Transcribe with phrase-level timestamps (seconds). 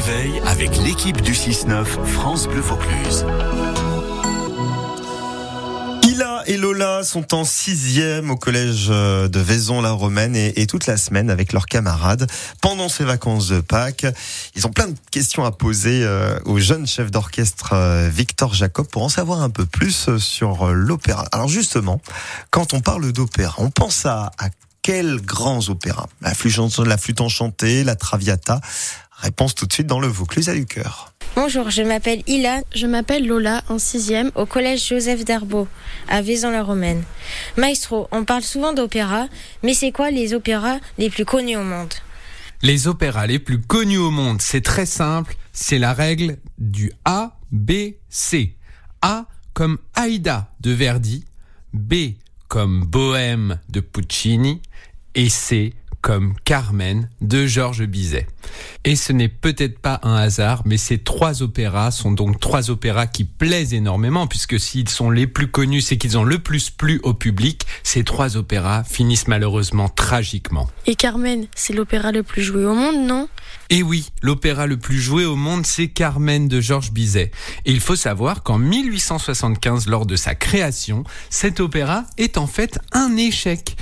[0.00, 3.26] réveil avec l'équipe du 6-9 France Bleu Vaucluse.
[6.04, 11.30] Ila et Lola sont en sixième au collège euh, de Vaison-la-Romaine et, toute la semaine
[11.30, 12.30] avec leurs camarades
[12.60, 14.06] pendant ces vacances de Pâques.
[14.54, 18.86] Ils ont plein de questions à poser euh, au jeune chef d'orchestre euh, Victor Jacob
[18.86, 21.26] pour en savoir un peu plus sur l'opéra.
[21.32, 22.00] Alors justement,
[22.50, 24.30] quand on parle d'opéra, on pense à
[24.88, 28.62] quels grands opéras la flûte, la flûte enchantée, la Traviata.
[29.18, 31.12] Réponse tout de suite dans le Vaucluse à du cœur.
[31.36, 34.30] Bonjour, je m'appelle Ilan Je m'appelle Lola, en sixième.
[34.34, 35.68] au collège Joseph Darbeau,
[36.08, 37.02] à Vaison-la-Romaine.
[37.58, 39.26] Maestro, on parle souvent d'opéra,
[39.62, 41.92] mais c'est quoi les opéras les plus connus au monde?
[42.62, 47.36] Les opéras les plus connus au monde, c'est très simple, c'est la règle du A,
[47.52, 47.72] B,
[48.08, 48.56] C.
[49.02, 51.26] A comme Aïda de Verdi,
[51.74, 52.14] B
[52.48, 54.62] comme Bohème de Puccini
[55.14, 58.26] et C comme Carmen de Georges Bizet.
[58.84, 63.06] Et ce n'est peut-être pas un hasard, mais ces trois opéras sont donc trois opéras
[63.06, 67.00] qui plaisent énormément, puisque s'ils sont les plus connus, c'est qu'ils ont le plus plu
[67.02, 67.66] au public.
[67.82, 70.68] Ces trois opéras finissent malheureusement tragiquement.
[70.86, 73.28] Et Carmen, c'est l'opéra le plus joué au monde, non?
[73.70, 77.30] Et oui, l'opéra le plus joué au monde, c'est Carmen de Georges Bizet.
[77.66, 82.78] Et il faut savoir qu'en 1875, lors de sa création, cet opéra est en fait
[82.92, 83.76] un échec.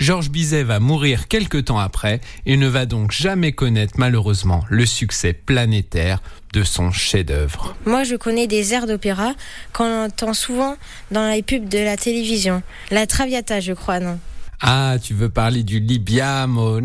[0.00, 4.86] Georges Bizet va mourir quelque temps après et ne va donc jamais connaître malheureusement le
[4.86, 6.22] succès planétaire
[6.54, 7.76] de son chef-d'œuvre.
[7.84, 9.34] Moi, je connais des airs d'opéra
[9.74, 10.76] qu'on entend souvent
[11.10, 12.62] dans les pubs de la télévision.
[12.90, 14.18] La Traviata, je crois, non?
[14.62, 16.80] Ah, tu veux parler du Libiamo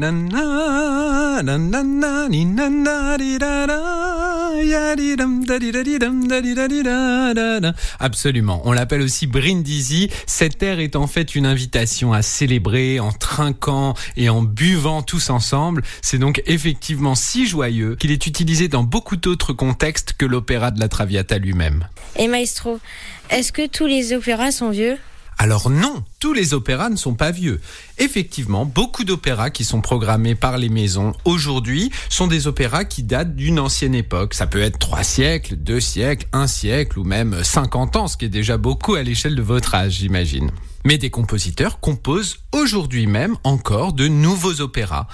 [8.00, 8.62] Absolument.
[8.66, 10.10] On l'appelle aussi Brindisi.
[10.26, 15.30] Cet air est en fait une invitation à célébrer en trinquant et en buvant tous
[15.30, 15.84] ensemble.
[16.02, 20.80] C'est donc effectivement si joyeux qu'il est utilisé dans beaucoup d'autres contextes que l'opéra de
[20.80, 21.88] la Traviata lui-même.
[22.16, 22.80] Et Maestro,
[23.30, 24.98] est-ce que tous les opéras sont vieux?
[25.38, 27.60] Alors non, tous les opéras ne sont pas vieux.
[27.98, 33.36] Effectivement, beaucoup d'opéras qui sont programmés par les maisons aujourd'hui sont des opéras qui datent
[33.36, 34.34] d'une ancienne époque.
[34.34, 38.26] Ça peut être trois siècles, deux siècles, un siècle ou même 50 ans, ce qui
[38.26, 40.52] est déjà beaucoup à l'échelle de votre âge, j'imagine.
[40.86, 45.08] Mais des compositeurs composent aujourd'hui même encore de nouveaux opéras.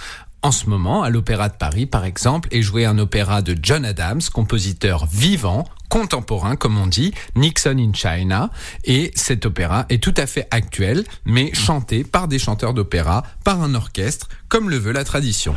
[0.43, 3.85] En ce moment, à l'Opéra de Paris, par exemple, est joué un opéra de John
[3.85, 8.49] Adams, compositeur vivant, contemporain, comme on dit, Nixon in China.
[8.83, 13.61] Et cet opéra est tout à fait actuel, mais chanté par des chanteurs d'opéra, par
[13.61, 15.53] un orchestre, comme le veut la tradition.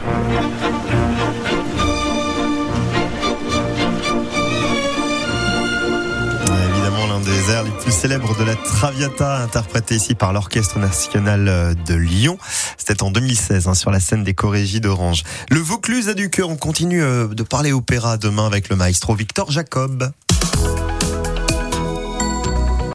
[7.62, 12.38] Les plus célèbres de la Traviata, interprété ici par l'Orchestre National euh, de Lyon.
[12.76, 15.22] C'était en 2016, hein, sur la scène des Corégies d'Orange.
[15.50, 16.48] Le Vaucluse a du cœur.
[16.48, 20.10] On continue euh, de parler opéra demain avec le maestro Victor Jacob.